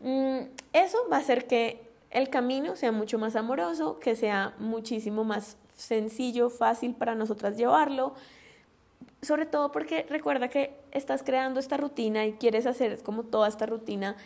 [0.00, 5.22] Mm, eso va a hacer que el camino sea mucho más amoroso, que sea muchísimo
[5.22, 8.14] más sencillo, fácil para nosotras llevarlo
[9.22, 13.66] sobre todo porque recuerda que estás creando esta rutina y quieres hacer como toda esta
[13.66, 14.16] rutina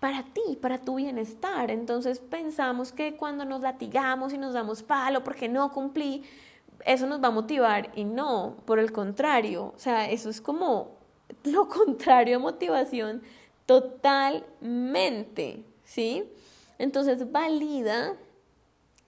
[0.00, 1.70] para ti, para tu bienestar.
[1.70, 6.24] Entonces pensamos que cuando nos latigamos y nos damos palo porque no cumplí,
[6.84, 10.96] eso nos va a motivar y no, por el contrario, o sea, eso es como
[11.44, 13.22] lo contrario a motivación
[13.66, 16.24] totalmente, ¿sí?
[16.78, 18.16] Entonces valida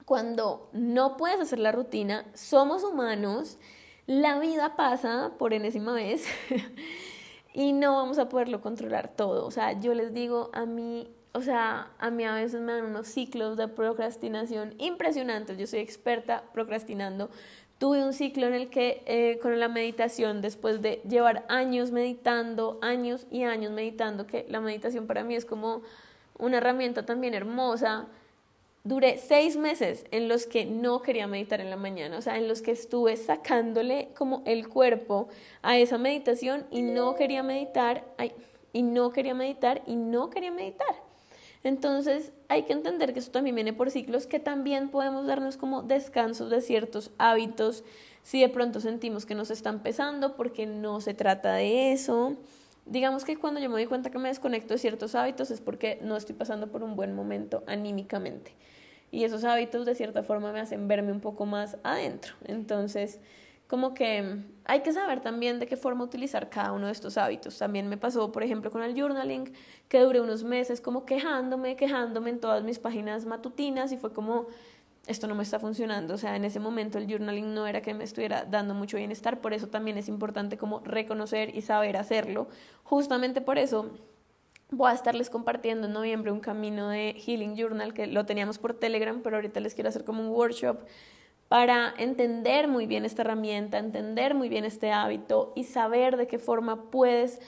[0.05, 3.59] cuando no puedes hacer la rutina, somos humanos
[4.07, 6.27] la vida pasa por enésima vez
[7.55, 9.47] y no vamos a poderlo controlar todo.
[9.47, 12.85] O sea, yo les digo, a mí, o sea, a mí a veces me dan
[12.85, 15.57] unos ciclos de procrastinación impresionantes.
[15.57, 17.31] Yo soy experta procrastinando.
[17.79, 22.79] Tuve un ciclo en el que eh, con la meditación, después de llevar años meditando,
[22.83, 25.83] años y años meditando, que la meditación para mí es como
[26.39, 28.07] una herramienta también hermosa,
[28.85, 32.47] duré seis meses en los que no quería meditar en la mañana, o sea, en
[32.47, 35.29] los que estuve sacándole como el cuerpo
[35.63, 38.05] a esa meditación y no quería meditar,
[38.75, 41.03] y no quería meditar y no quería meditar.
[41.63, 45.83] Entonces hay que entender que eso también viene por ciclos, que también podemos darnos como
[45.83, 47.85] descansos de ciertos hábitos
[48.23, 52.37] si de pronto sentimos que nos están pesando, porque no se trata de eso.
[52.85, 55.99] Digamos que cuando yo me doy cuenta que me desconecto de ciertos hábitos es porque
[56.03, 58.53] no estoy pasando por un buen momento anímicamente
[59.15, 62.35] y esos hábitos de cierta forma me hacen verme un poco más adentro.
[62.45, 63.21] Entonces,
[63.69, 67.57] como que hay que saber también de qué forma utilizar cada uno de estos hábitos.
[67.57, 69.53] También me pasó, por ejemplo, con el journaling,
[69.89, 74.49] que duré unos meses como quejándome, quejándome en todas mis páginas matutinas y fue como,
[75.07, 76.15] esto no me está funcionando.
[76.15, 79.41] O sea, en ese momento el journaling no era que me estuviera dando mucho bienestar,
[79.41, 82.49] por eso también es importante como reconocer y saber hacerlo.
[82.83, 83.93] Justamente por eso
[84.77, 88.75] voy a estarles compartiendo en noviembre un camino de Healing Journal que lo teníamos por
[88.75, 90.79] Telegram, pero ahorita les quiero hacer como un workshop
[91.49, 96.39] para entender muy bien esta herramienta, entender muy bien este hábito y saber de qué
[96.39, 97.41] forma puedes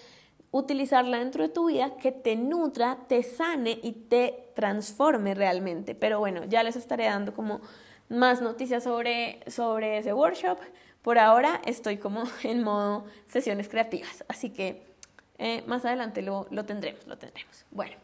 [0.50, 5.94] utilizarla dentro de tu vida que te nutra, te sane y te transforme realmente.
[5.94, 7.60] Pero bueno, ya les estaré dando como
[8.08, 10.58] más noticias sobre, sobre ese workshop.
[11.02, 14.95] Por ahora estoy como en modo sesiones creativas, así que
[15.38, 17.64] eh, más adelante lo, lo, tendremos, lo tendremos.
[17.70, 17.96] Bueno,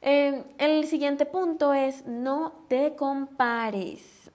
[0.00, 4.30] eh, el siguiente punto es no te compares.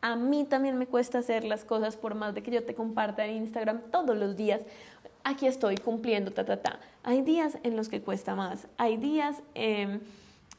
[0.00, 3.24] A mí también me cuesta hacer las cosas por más de que yo te comparta
[3.24, 4.62] en Instagram todos los días.
[5.24, 6.78] Aquí estoy cumpliendo, ta, ta, ta.
[7.02, 8.68] Hay días en los que cuesta más.
[8.76, 10.00] Hay días em,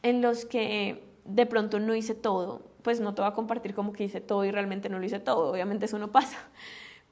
[0.02, 2.62] en los que de pronto no hice todo.
[2.82, 5.20] Pues no te voy a compartir como que hice todo y realmente no lo hice
[5.20, 5.52] todo.
[5.52, 6.38] Obviamente eso no pasa.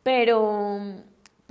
[0.02, 0.96] Pero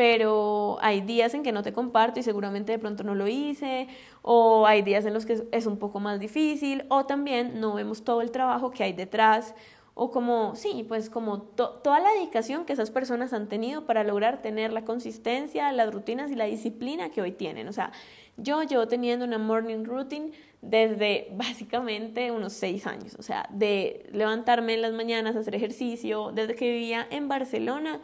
[0.02, 3.86] pero hay días en que no te comparto y seguramente de pronto no lo hice,
[4.22, 8.02] o hay días en los que es un poco más difícil, o también no vemos
[8.02, 9.54] todo el trabajo que hay detrás,
[9.94, 14.42] o como, sí, pues como toda la dedicación que esas personas han tenido para lograr
[14.42, 17.68] tener la consistencia, las rutinas y la disciplina que hoy tienen.
[17.68, 17.92] O sea,
[18.36, 24.74] yo llevo teniendo una morning routine desde básicamente unos seis años, o sea, de levantarme
[24.74, 28.00] en las mañanas, hacer ejercicio, desde que vivía en Barcelona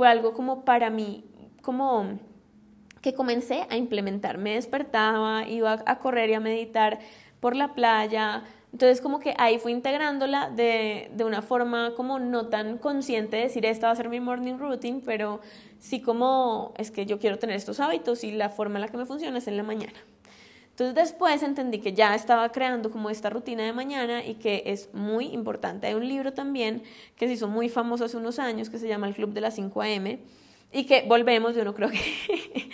[0.00, 1.26] fue algo como para mí,
[1.60, 2.18] como
[3.02, 4.38] que comencé a implementar.
[4.38, 7.00] Me despertaba, iba a correr y a meditar
[7.38, 8.44] por la playa.
[8.72, 13.42] Entonces como que ahí fui integrándola de, de una forma como no tan consciente de
[13.42, 15.40] decir esta va a ser mi morning routine, pero
[15.78, 18.96] sí como es que yo quiero tener estos hábitos y la forma en la que
[18.96, 20.00] me funciona es en la mañana.
[20.80, 24.88] Entonces después entendí que ya estaba creando como esta rutina de mañana y que es
[24.94, 25.86] muy importante.
[25.86, 26.84] Hay un libro también
[27.16, 29.56] que se hizo muy famoso hace unos años que se llama El Club de las
[29.56, 30.20] 5 AM
[30.72, 32.70] y que volvemos, yo no creo que,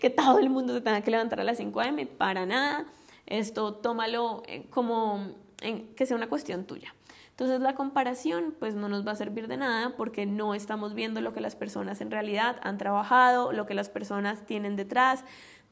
[0.00, 2.86] que todo el mundo se tenga que levantar a las 5 AM, para nada.
[3.26, 6.94] Esto tómalo eh, como en, que sea una cuestión tuya.
[7.30, 11.20] Entonces la comparación pues no nos va a servir de nada porque no estamos viendo
[11.20, 15.24] lo que las personas en realidad han trabajado, lo que las personas tienen detrás,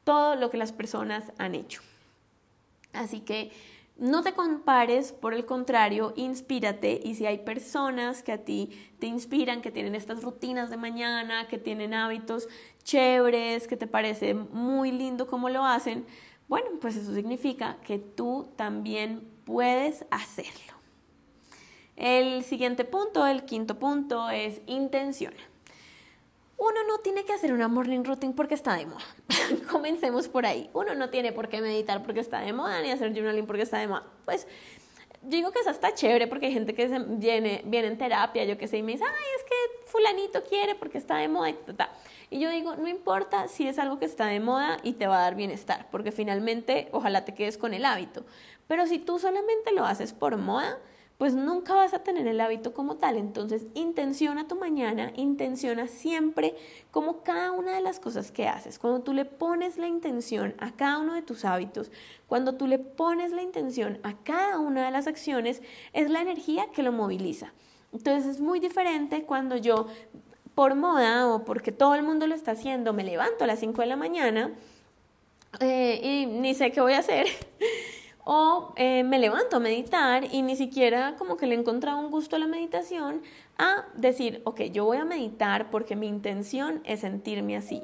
[0.07, 1.81] todo lo que las personas han hecho.
[2.93, 3.51] Así que
[3.97, 9.07] no te compares, por el contrario, inspírate y si hay personas que a ti te
[9.07, 12.47] inspiran, que tienen estas rutinas de mañana, que tienen hábitos
[12.85, 16.05] chéveres, que te parece muy lindo como lo hacen,
[16.47, 20.73] bueno, pues eso significa que tú también puedes hacerlo.
[21.97, 25.33] El siguiente punto, el quinto punto es intención.
[26.57, 29.05] Uno no tiene que hacer una morning routine porque está de moda.
[29.71, 30.69] comencemos por ahí.
[30.73, 33.77] Uno no tiene por qué meditar porque está de moda, ni hacer journaling porque está
[33.77, 34.03] de moda.
[34.25, 34.47] Pues
[35.21, 38.67] digo que eso está chévere porque hay gente que viene, viene en terapia, yo que
[38.67, 41.57] sé, y me dice, ay, es que fulanito quiere porque está de moda y
[42.29, 45.19] Y yo digo, no importa si es algo que está de moda y te va
[45.19, 48.25] a dar bienestar, porque finalmente ojalá te quedes con el hábito.
[48.67, 50.77] Pero si tú solamente lo haces por moda,
[51.17, 53.17] pues nunca vas a tener el hábito como tal.
[53.17, 56.55] Entonces, intenciona tu mañana, intenciona siempre
[56.91, 58.77] como cada una de las cosas que haces.
[58.77, 61.91] Cuando tú le pones la intención a cada uno de tus hábitos,
[62.27, 66.67] cuando tú le pones la intención a cada una de las acciones, es la energía
[66.71, 67.53] que lo moviliza.
[67.91, 69.87] Entonces, es muy diferente cuando yo,
[70.53, 73.81] por moda o porque todo el mundo lo está haciendo, me levanto a las 5
[73.81, 74.51] de la mañana
[75.61, 77.25] eh, y ni sé qué voy a hacer.
[78.29, 82.11] O eh, me levanto a meditar y ni siquiera como que le he encontrado un
[82.11, 83.21] gusto a la meditación,
[83.57, 87.81] a decir, ok, yo voy a meditar porque mi intención es sentirme así.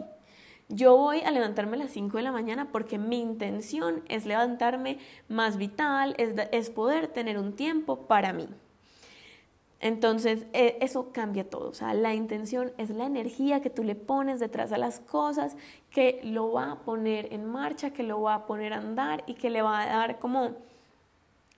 [0.67, 4.97] Yo voy a levantarme a las 5 de la mañana porque mi intención es levantarme
[5.29, 8.49] más vital, es, es poder tener un tiempo para mí.
[9.83, 11.67] Entonces, e, eso cambia todo.
[11.69, 15.57] O sea, la intención es la energía que tú le pones detrás a las cosas,
[15.89, 19.33] que lo va a poner en marcha, que lo va a poner a andar y
[19.33, 20.51] que le va a dar como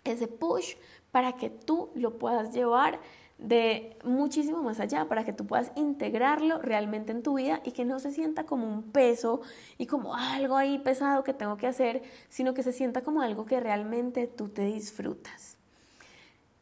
[0.03, 0.73] ese push
[1.11, 2.99] para que tú lo puedas llevar
[3.37, 7.85] de muchísimo más allá, para que tú puedas integrarlo realmente en tu vida y que
[7.85, 9.41] no se sienta como un peso
[9.77, 13.45] y como algo ahí pesado que tengo que hacer, sino que se sienta como algo
[13.45, 15.54] que realmente tú te disfrutas.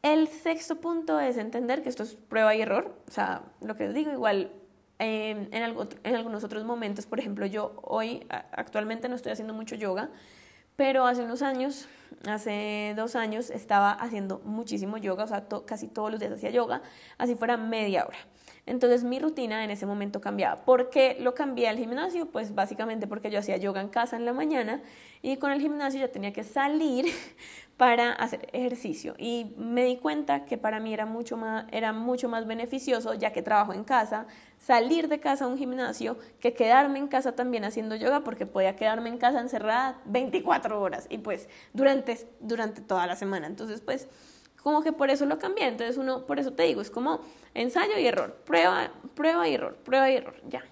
[0.04, 2.94] El sexto punto es entender que esto es prueba y error.
[3.08, 4.52] O sea, lo que les digo, igual
[5.00, 10.10] en, en algunos otros momentos, por ejemplo, yo hoy actualmente no estoy haciendo mucho yoga,
[10.76, 11.88] pero hace unos años,
[12.28, 16.82] hace dos años, estaba haciendo muchísimo yoga, o sea, casi todos los días hacía yoga,
[17.18, 18.18] así fuera media hora.
[18.66, 20.64] Entonces mi rutina en ese momento cambiaba.
[20.64, 22.28] ¿Por qué lo cambié al gimnasio?
[22.28, 24.82] Pues básicamente porque yo hacía yoga en casa en la mañana
[25.22, 27.06] y con el gimnasio ya tenía que salir
[27.78, 32.30] para hacer ejercicio y me di cuenta que para mí era mucho más, era mucho
[32.30, 37.00] más beneficioso, ya que trabajo en casa, salir de casa a un gimnasio que quedarme
[37.00, 41.50] en casa también haciendo yoga porque podía quedarme en casa encerrada 24 horas y pues
[41.74, 43.48] durante, durante toda la semana.
[43.48, 44.08] Entonces pues
[44.62, 45.68] como que por eso lo cambié.
[45.68, 47.20] Entonces uno, por eso te digo, es como
[47.54, 50.64] ensayo y error, prueba, prueba y error, prueba y error, ya.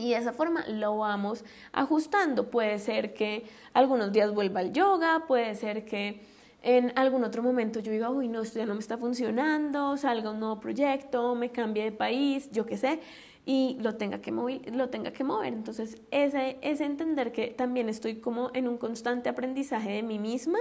[0.00, 2.50] Y de esa forma lo vamos ajustando.
[2.50, 6.22] Puede ser que algunos días vuelva al yoga, puede ser que
[6.62, 10.30] en algún otro momento yo diga, uy, no, esto ya no me está funcionando, salga
[10.30, 13.00] un nuevo proyecto, me cambie de país, yo qué sé,
[13.44, 14.74] y lo tenga que mover.
[14.74, 15.52] Lo tenga que mover.
[15.52, 20.58] Entonces, ese, ese entender que también estoy como en un constante aprendizaje de mí misma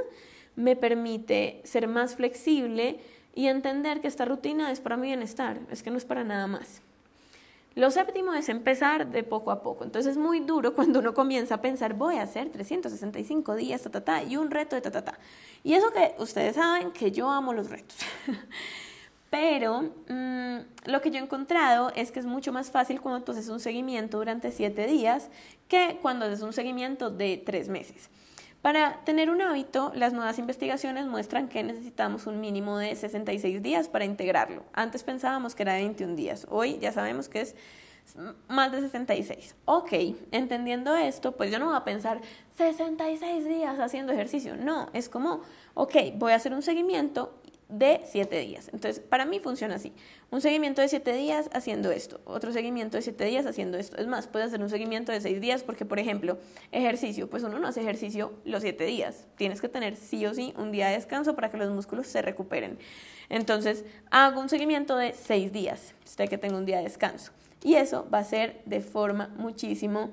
[0.56, 3.00] me permite ser más flexible
[3.34, 6.48] y entender que esta rutina es para mi bienestar, es que no es para nada
[6.48, 6.82] más.
[7.76, 9.84] Lo séptimo es empezar de poco a poco.
[9.84, 14.24] Entonces es muy duro cuando uno comienza a pensar, voy a hacer 365 días, ta,
[14.24, 15.20] y un reto de ta.
[15.64, 17.98] Y eso que ustedes saben que yo amo los retos.
[19.30, 23.32] Pero mm, lo que yo he encontrado es que es mucho más fácil cuando tú
[23.34, 25.30] haces un seguimiento durante siete días
[25.68, 28.10] que cuando haces un seguimiento de tres meses.
[28.62, 33.88] Para tener un hábito, las nuevas investigaciones muestran que necesitamos un mínimo de 66 días
[33.88, 34.66] para integrarlo.
[34.74, 37.56] Antes pensábamos que era 21 días, hoy ya sabemos que es
[38.50, 39.56] más de 66.
[39.64, 39.94] Ok,
[40.32, 42.20] entendiendo esto, pues yo no voy a pensar
[42.58, 44.58] 66 días haciendo ejercicio.
[44.58, 45.42] No, es como,
[45.74, 47.39] ok, voy a hacer un seguimiento
[47.70, 48.70] de siete días.
[48.74, 49.94] Entonces, para mí funciona así.
[50.32, 53.98] Un seguimiento de siete días haciendo esto, otro seguimiento de siete días haciendo esto.
[53.98, 56.40] Es más, puedes hacer un seguimiento de seis días porque, por ejemplo,
[56.72, 59.28] ejercicio, pues uno no hace ejercicio los siete días.
[59.38, 62.22] Tienes que tener sí o sí un día de descanso para que los músculos se
[62.22, 62.80] recuperen.
[63.30, 67.32] Entonces, hago un seguimiento de seis días, usted que tengo un día de descanso.
[67.64, 70.12] Y eso va a ser de forma muchísimo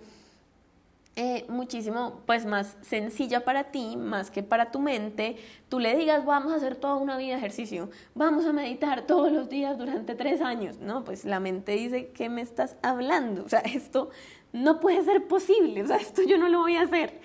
[1.18, 5.36] eh, muchísimo pues más sencilla para ti, más que para tu mente,
[5.70, 9.48] tú le digas vamos a hacer toda una vida ejercicio, vamos a meditar todos los
[9.48, 13.44] días durante tres años, no, pues la mente dice, ¿qué me estás hablando?
[13.44, 14.10] O sea, esto
[14.52, 17.18] no puede ser posible, o sea, esto yo no lo voy a hacer.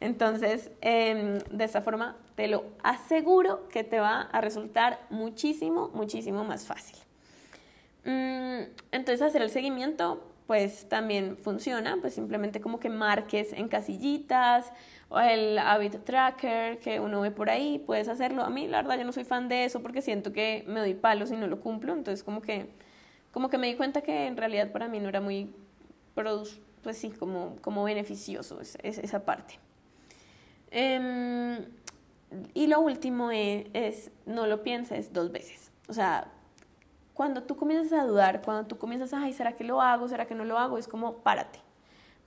[0.00, 6.44] Entonces, em, de esa forma, te lo aseguro que te va a resultar muchísimo, muchísimo
[6.44, 6.98] más fácil.
[8.04, 14.72] Mm, entonces, hacer el seguimiento pues también funciona, pues simplemente como que marques en casillitas
[15.08, 18.42] o el habit tracker que uno ve por ahí, puedes hacerlo.
[18.44, 20.94] A mí la verdad yo no soy fan de eso porque siento que me doy
[20.94, 22.70] palos y no lo cumplo, entonces como que
[23.32, 25.50] como que me di cuenta que en realidad para mí no era muy
[26.82, 29.58] pues sí, como, como beneficioso esa parte.
[30.70, 31.58] Em,
[32.54, 35.70] y lo último es, es no lo pienses dos veces.
[35.88, 36.32] O sea,
[37.16, 40.06] cuando tú comienzas a dudar, cuando tú comienzas a, ay, ¿será que lo hago?
[40.06, 40.76] ¿Será que no lo hago?
[40.76, 41.60] Es como, párate.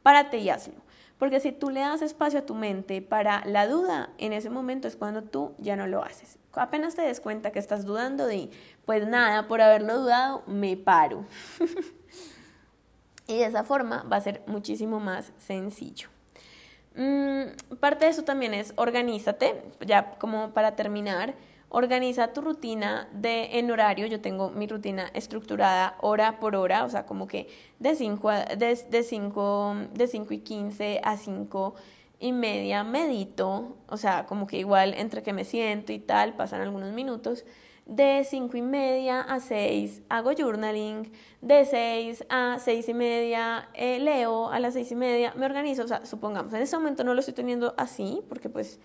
[0.01, 0.73] párate y hazlo.
[1.19, 4.87] Porque si tú le das espacio a tu mente para la duda, en ese momento
[4.87, 6.39] es cuando tú ya no lo haces.
[6.53, 8.49] Apenas te des cuenta que estás dudando de,
[8.85, 11.23] pues nada, por haberlo dudado, me paro.
[13.27, 16.09] y de esa forma va a ser muchísimo más sencillo.
[16.95, 21.35] Mm, parte de eso también es organízate, ya como para terminar,
[21.69, 24.07] organiza tu rutina de, en horario.
[24.07, 27.47] Yo tengo mi rutina estructurada hora por hora, o sea, como que
[27.79, 31.75] de 5 de, cinco, de cinco y 15 a 5
[32.19, 36.61] y media medito, o sea, como que igual entre que me siento y tal, pasan
[36.61, 37.45] algunos minutos.
[37.85, 41.11] De 5 y media a 6 hago journaling,
[41.41, 45.85] de 6 a 6 y media eh, leo, a las 6 y media me organizo,
[45.85, 48.79] o sea, supongamos, en este momento no lo estoy teniendo así, porque pues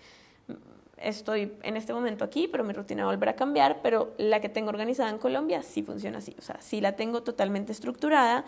[1.05, 4.41] estoy en este momento aquí, pero mi rutina va a volver a cambiar, pero la
[4.41, 8.43] que tengo organizada en Colombia sí funciona así, o sea, sí la tengo totalmente estructurada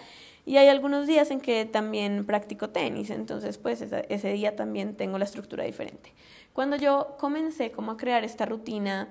[0.46, 5.18] y hay algunos días en que también practico tenis, entonces pues ese, día también tengo
[5.18, 6.14] la estructura diferente.
[6.54, 9.10] Cuando yo comencé como a crear esta rutina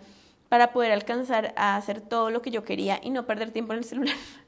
[0.48, 3.78] para poder alcanzar a hacer todo lo que yo quería y no perder tiempo en
[3.78, 4.16] el celular,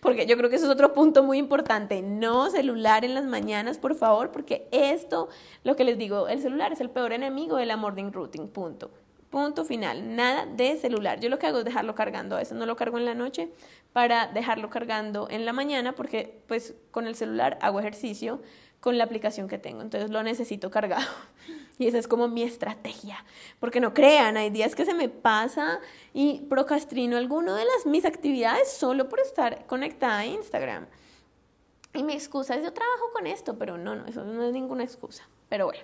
[0.00, 2.02] porque yo creo que eso es otro punto muy importante.
[2.02, 5.28] No celular en las mañanas, por favor, porque esto,
[5.64, 8.90] lo que les digo, el celular es el peor enemigo de la morning routine, punto.
[9.30, 11.20] Punto final, nada de celular.
[11.20, 13.50] Yo lo que hago es dejarlo cargando, a veces no lo cargo en la noche
[13.92, 18.40] para dejarlo cargando en la mañana porque pues con el celular hago ejercicio
[18.80, 21.06] con la aplicación que tengo, entonces lo necesito cargado.
[21.78, 23.24] Y esa es como mi estrategia.
[23.60, 25.80] Porque no crean, hay días que se me pasa
[26.12, 30.86] y procrastino alguno de las mis actividades solo por estar conectada a Instagram.
[31.94, 34.84] Y mi excusa es yo trabajo con esto, pero no, no, eso no es ninguna
[34.84, 35.28] excusa.
[35.48, 35.82] Pero bueno,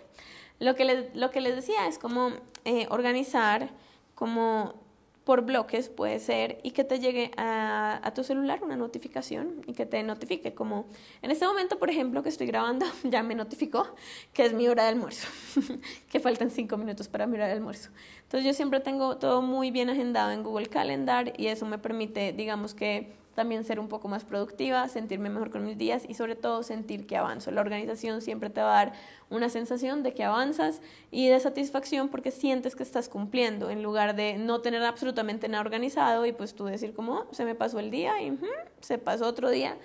[0.59, 2.33] lo que les, lo que les decía es como
[2.65, 3.71] eh, organizar
[4.15, 4.84] como
[5.25, 9.87] por bloques puede ser y que te llegue a, tu celular una notificación y que
[9.87, 10.87] te notifique como
[11.23, 13.87] en este momento por ejemplo que estoy grabando ya me notificó
[14.33, 15.27] que es mi hora de almuerzo
[16.11, 17.91] que faltan cinco minutos para mi hora de almuerzo.
[18.23, 22.33] Entonces yo siempre tengo todo muy bien agendado en Google Calendar y eso me permite
[22.33, 26.37] digamos que también ser un poco más productiva, sentirme mejor con mis días y sobre
[26.37, 27.51] todo sentir que avanzo.
[27.51, 28.93] La organización siempre te va a dar
[29.31, 30.81] una sensación de que avanzas
[31.11, 35.63] y de satisfacción porque sientes que estás cumpliendo en lugar de no tener absolutamente nada
[35.63, 38.39] organizado y pues tú decir como oh, se me pasó el día y
[38.81, 39.77] se pasó otro día,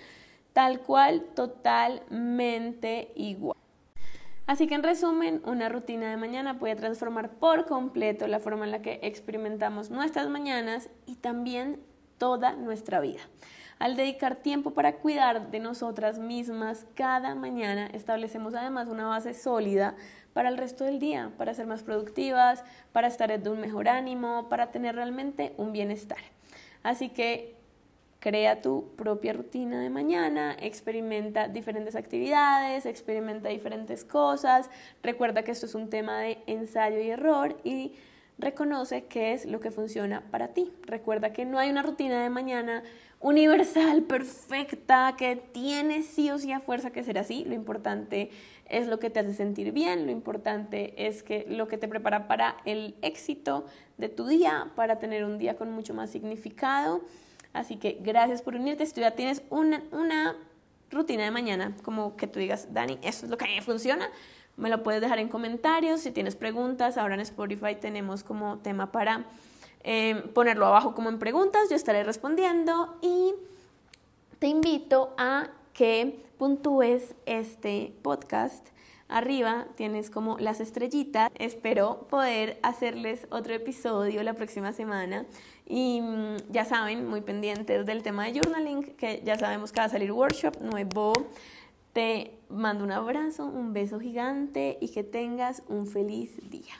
[0.53, 3.57] tal cual, totalmente igual.
[4.49, 8.71] Así que en resumen, una rutina de mañana puede transformar por completo la forma en
[8.71, 11.79] la que experimentamos nuestras mañanas y también
[12.19, 13.21] toda nuestra vida.
[13.79, 19.95] Al dedicar tiempo para cuidar de nosotras mismas cada mañana, establecemos además una base sólida
[20.33, 24.49] para el resto del día, para ser más productivas, para estar de un mejor ánimo,
[24.49, 26.19] para tener realmente un bienestar.
[26.83, 27.55] Así que
[28.19, 34.69] crea tu propia rutina de mañana, experimenta diferentes actividades, experimenta diferentes cosas,
[35.01, 37.95] recuerda que esto es un tema de ensayo y error y
[38.39, 40.71] reconoce qué es lo que funciona para ti.
[40.83, 42.83] Recuerda que no hay una rutina de mañana
[43.19, 47.43] universal, perfecta, que tiene sí o sí a fuerza que ser así.
[47.45, 48.31] Lo importante
[48.65, 52.27] es lo que te hace sentir bien, lo importante es que lo que te prepara
[52.27, 53.65] para el éxito
[53.97, 57.01] de tu día, para tener un día con mucho más significado.
[57.51, 58.85] Así que gracias por unirte.
[58.85, 60.35] Si tú ya tienes una, una
[60.91, 64.09] rutina de mañana, como que tú digas, Dani, eso es lo que a funciona,
[64.59, 66.01] me lo puedes dejar en comentarios.
[66.01, 69.25] Si tienes preguntas, ahora en Spotify tenemos como tema para
[69.83, 71.69] eh, ponerlo abajo como en preguntas.
[71.69, 73.33] Yo estaré respondiendo y
[74.39, 78.67] te invito a que puntúes este podcast.
[79.07, 81.31] Arriba tienes como las estrellitas.
[81.35, 85.25] Espero poder hacerles otro episodio la próxima semana.
[85.65, 89.85] Y mm, ya saben, muy pendientes del tema de journaling, que ya sabemos que va
[89.85, 91.13] a salir workshop nuevo
[92.49, 96.75] mando un abrazo, un beso gigante y que tengas un feliz día.